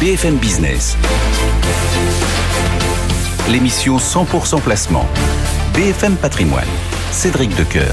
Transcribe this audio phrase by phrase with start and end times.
[0.00, 0.96] BFM Business.
[3.50, 5.04] L'émission 100% placement.
[5.74, 6.68] BFM Patrimoine.
[7.10, 7.92] Cédric Decoeur.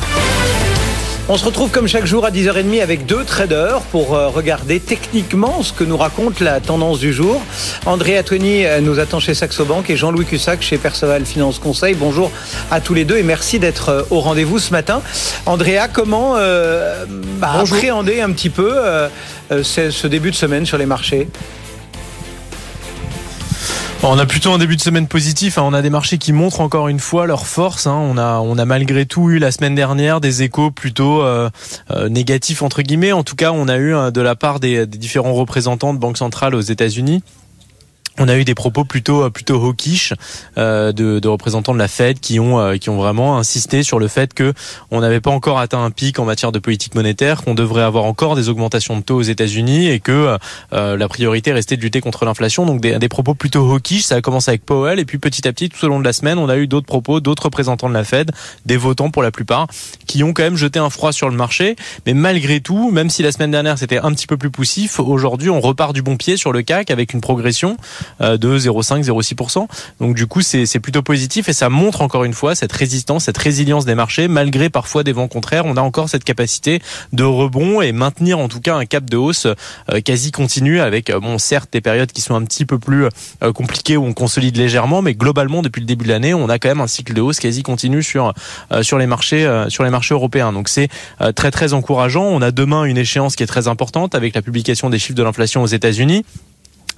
[1.28, 5.63] On se retrouve comme chaque jour à 10h30 avec deux traders pour euh, regarder techniquement
[5.63, 7.41] ce que nous raconte la tendance du jour.
[7.87, 11.96] André Atoni euh, nous attend chez Saxo Bank et Jean-Louis Cussac chez Perceval Finance Conseil.
[11.96, 12.31] Bonjour
[12.69, 15.01] à tous les deux et merci d'être euh, au rendez-vous ce matin.
[15.47, 17.05] Andrea, comment euh,
[17.40, 19.09] bah, appréhender un petit peu euh,
[19.49, 21.27] ce début de semaine sur les marchés?
[24.09, 25.57] On a plutôt un début de semaine positif.
[25.57, 25.63] Hein.
[25.65, 27.87] On a des marchés qui montrent encore une fois leur force.
[27.87, 27.95] Hein.
[27.95, 31.49] On a, on a malgré tout eu la semaine dernière des échos plutôt euh,
[31.91, 33.11] euh, négatifs entre guillemets.
[33.11, 35.99] En tout cas, on a eu euh, de la part des, des différents représentants de
[35.99, 37.23] banques centrales aux États-Unis
[38.17, 40.13] on a eu des propos plutôt euh, plutôt hawkish
[40.57, 43.99] euh, de, de, représentants de la Fed qui ont euh, qui ont vraiment insisté sur
[43.99, 44.53] le fait que
[44.91, 48.05] on n'avait pas encore atteint un pic en matière de politique monétaire, qu'on devrait avoir
[48.05, 50.37] encore des augmentations de taux aux États-Unis et que
[50.73, 52.65] euh, la priorité restait de lutter contre l'inflation.
[52.65, 54.03] Donc des, des, propos plutôt hawkish.
[54.03, 56.13] Ça a commencé avec Powell et puis petit à petit tout au long de la
[56.13, 58.31] semaine, on a eu d'autres propos, d'autres représentants de la Fed,
[58.65, 59.68] des votants pour la plupart,
[60.07, 61.75] qui ont quand même jeté un froid sur le marché.
[62.05, 65.50] Mais malgré tout, même si la semaine dernière c'était un petit peu plus poussif, aujourd'hui
[65.50, 69.67] on repart du bon pied sur le CAC avec une progression euh, de 0,5-0,6%.
[70.00, 73.38] Donc du coup, c'est plutôt positif et ça montre encore une fois cette résistance, cette
[73.38, 75.66] résilience des marchés, malgré parfois des vents contraires.
[75.66, 76.81] On a encore cette capacité
[77.14, 81.09] de rebond et maintenir en tout cas un cap de hausse euh, quasi continu avec,
[81.09, 83.08] euh, bon, certes, des périodes qui sont un petit peu plus
[83.53, 86.69] compliquées où on consolide légèrement, mais globalement, depuis le début de l'année, on a quand
[86.69, 88.34] même un cycle de hausse quasi continu sur
[88.81, 90.53] sur les marchés sur les marchés européens.
[90.53, 90.90] Donc c'est
[91.36, 92.23] très très encourageant.
[92.23, 95.23] On a demain une échéance qui est très importante avec la publication des chiffres de
[95.23, 96.25] l'inflation aux États-Unis.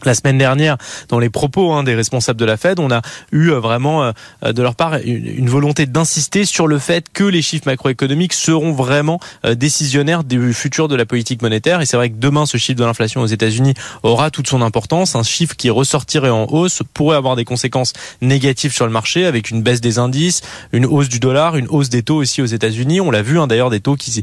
[0.03, 0.77] La semaine dernière,
[1.09, 4.53] dans les propos hein, des responsables de la Fed, on a eu euh, vraiment euh,
[4.53, 9.19] de leur part une, volonté d'insister sur le fait que les chiffres macroéconomiques seront vraiment
[9.43, 11.81] euh, décisionnaires du futur de la politique monétaire.
[11.81, 13.73] Et c'est vrai que demain, ce chiffre de l'inflation aux États-Unis
[14.03, 15.15] aura toute son importance.
[15.15, 19.49] Un chiffre qui ressortirait en hausse pourrait avoir des conséquences négatives sur le marché, avec
[19.49, 20.41] une baisse des indices,
[20.73, 23.01] une hausse du dollar, une hausse des taux aussi aux États-Unis.
[23.01, 24.21] On l'a vu hein, d'ailleurs des taux qui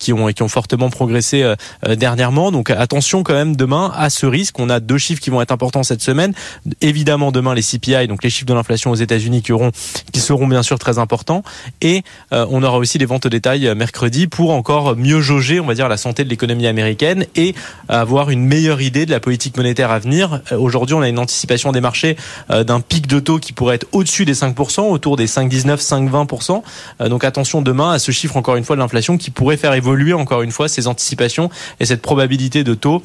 [0.00, 1.54] qui ont qui ont fortement progressé
[1.86, 2.52] dernièrement.
[2.52, 4.58] Donc attention quand même demain à ce risque.
[4.58, 6.32] On a deux chiffres qui vont être importants cette semaine.
[6.80, 10.78] Évidemment, demain, les CPI, donc les chiffres de l'inflation aux États-Unis qui seront bien sûr
[10.78, 11.42] très importants.
[11.80, 12.02] Et
[12.32, 15.66] euh, on aura aussi les ventes au détail euh, mercredi pour encore mieux jauger, on
[15.66, 17.54] va dire, la santé de l'économie américaine et
[17.88, 20.40] avoir une meilleure idée de la politique monétaire à venir.
[20.52, 22.16] Euh, aujourd'hui, on a une anticipation des marchés
[22.48, 27.08] d'un pic de taux qui pourrait être au-dessus des 5%, autour des 5,19, 5,20%.
[27.08, 30.12] Donc attention demain à ce chiffre encore une fois de l'inflation qui pourrait faire évoluer
[30.12, 33.02] encore une fois ces anticipations et cette probabilité de taux,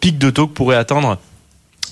[0.00, 1.18] pic de taux que pourrait atteindre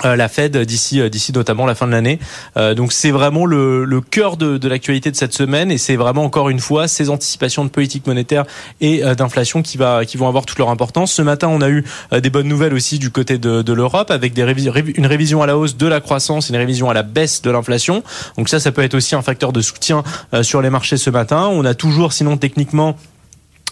[0.05, 2.19] la Fed d'ici euh, d'ici notamment la fin de l'année.
[2.57, 5.97] Euh, donc c'est vraiment le, le cœur de, de l'actualité de cette semaine et c'est
[5.97, 8.45] vraiment encore une fois ces anticipations de politique monétaire
[8.81, 11.13] et d'inflation qui va qui vont avoir toute leur importance.
[11.13, 14.33] Ce matin, on a eu des bonnes nouvelles aussi du côté de, de l'Europe avec
[14.35, 17.51] des une révision à la hausse de la croissance, une révision à la baisse de
[17.51, 18.03] l'inflation.
[18.37, 20.05] Donc ça, ça peut être aussi un facteur de soutien
[20.43, 21.49] sur les marchés ce matin.
[21.51, 22.97] On a toujours, sinon techniquement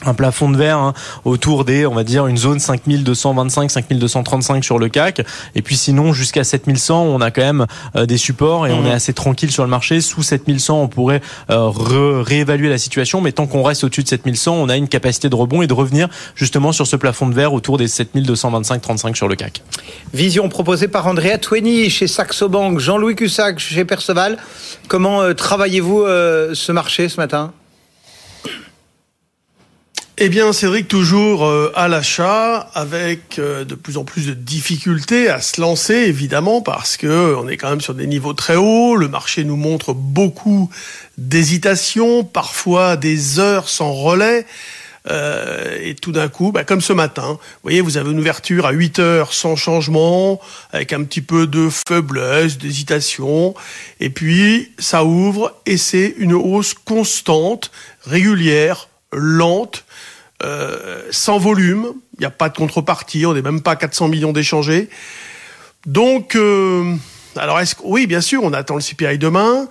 [0.06, 0.94] un plafond de verre hein,
[1.24, 5.22] autour des, on va dire, une zone 5225, 5235 sur le CAC.
[5.54, 7.66] Et puis sinon, jusqu'à 7100, on a quand même
[7.96, 8.86] euh, des supports et on mmh.
[8.86, 10.00] est assez tranquille sur le marché.
[10.00, 11.20] Sous 7100, on pourrait
[11.50, 13.20] euh, réévaluer la situation.
[13.20, 15.74] Mais tant qu'on reste au-dessus de 7100, on a une capacité de rebond et de
[15.74, 19.62] revenir justement sur ce plafond de verre autour des 7225, 35 sur le CAC.
[20.12, 24.38] Vision proposée par Andrea Twenny chez Saxo Bank, Jean-Louis Cussac chez Perceval.
[24.88, 27.52] Comment euh, travaillez-vous ce marché ce matin?
[30.16, 35.28] Eh bien, Cédric, toujours euh, à l'achat, avec euh, de plus en plus de difficultés
[35.28, 38.94] à se lancer, évidemment, parce que on est quand même sur des niveaux très hauts.
[38.94, 40.70] Le marché nous montre beaucoup
[41.18, 44.46] d'hésitation, parfois des heures sans relais.
[45.10, 48.66] Euh, et tout d'un coup, bah, comme ce matin, vous voyez, vous avez une ouverture
[48.66, 50.40] à 8 heures sans changement,
[50.72, 53.54] avec un petit peu de faiblesse, d'hésitation,
[53.98, 57.72] et puis ça ouvre et c'est une hausse constante,
[58.06, 59.84] régulière, lente,
[60.42, 64.08] euh, sans volume, il n'y a pas de contrepartie, on n'est même pas à 400
[64.08, 64.88] millions d'échangés.
[65.86, 66.94] Donc, euh,
[67.36, 69.68] alors est-ce oui, bien sûr, on attend le CPI demain.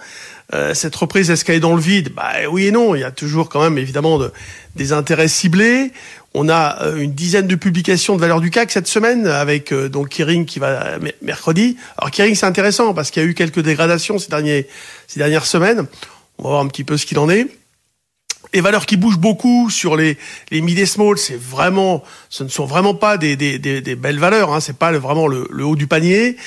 [0.54, 2.14] Euh, cette reprise, est-ce qu'elle est dans le vide?
[2.14, 2.96] Bah oui et non.
[2.96, 4.32] Il y a toujours quand même évidemment de,
[4.76, 5.92] des intérêts ciblés.
[6.34, 10.46] On a une dizaine de publications de valeur du CAC cette semaine avec donc Kering
[10.46, 11.78] qui va mercredi.
[11.98, 14.68] Alors Kering c'est intéressant parce qu'il y a eu quelques dégradations ces derniers
[15.08, 15.86] ces dernières semaines.
[16.40, 17.48] On va voir un petit peu ce qu'il en est
[18.54, 20.18] les valeurs qui bougent beaucoup sur les
[20.52, 23.96] les mid et small, c'est vraiment, ce ne sont vraiment pas des des, des, des
[23.96, 24.54] belles valeurs.
[24.54, 26.38] Hein, c'est pas vraiment le, le, haut du panier.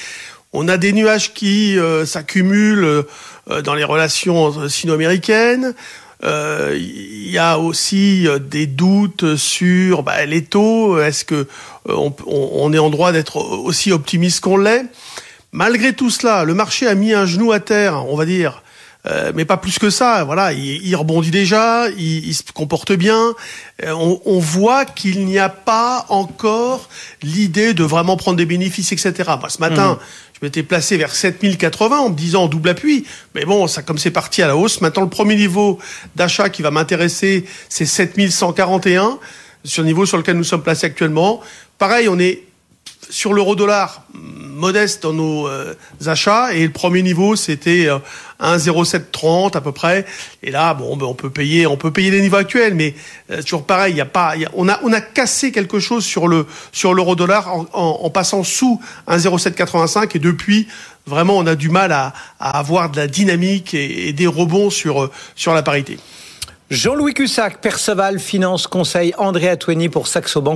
[0.52, 3.04] On a des nuages qui euh, s'accumulent
[3.50, 5.74] euh, dans les relations sino-américaines.
[6.24, 10.98] Euh, il y a aussi des doutes sur bah, les taux.
[10.98, 11.46] Est-ce que
[11.86, 14.86] on, on, est en droit d'être aussi optimiste qu'on l'est?
[15.52, 18.62] Malgré tout cela, le marché a mis un genou à terre, on va dire,
[19.08, 20.24] euh, mais pas plus que ça.
[20.24, 23.34] Voilà, il, rebondit déjà, il, se comporte bien.
[23.84, 23.92] Euh,
[24.24, 26.88] on, voit qu'il n'y a pas encore
[27.22, 29.12] l'idée de vraiment prendre des bénéfices, etc.
[29.38, 29.98] Moi, ce matin, mmh.
[30.34, 33.06] je m'étais placé vers 7080 en me disant double appui.
[33.34, 34.80] Mais bon, ça comme c'est parti à la hausse.
[34.80, 35.78] Maintenant, le premier niveau
[36.16, 39.18] d'achat qui va m'intéresser, c'est 7141
[39.64, 41.40] sur le niveau sur lequel nous sommes placés actuellement.
[41.78, 42.42] Pareil, on est
[43.10, 45.74] sur l'euro-dollar modeste dans nos euh,
[46.06, 47.88] achats et le premier niveau c'était
[48.40, 50.06] 1,0730 euh, à peu près
[50.42, 52.94] et là bon ben, on peut payer on peut payer les niveaux actuels mais
[53.30, 56.26] euh, toujours pareil il y a pas on a on a cassé quelque chose sur
[56.26, 60.68] le sur l'euro-dollar en, en, passant sous 1,0785 et depuis
[61.06, 65.10] vraiment on a du mal à, à avoir de la dynamique et, des rebonds sur
[65.34, 65.98] sur la parité.
[66.68, 70.54] Jean-Louis Cussac, Perceval Finance Conseil, André Atoueni pour Saxo Bank.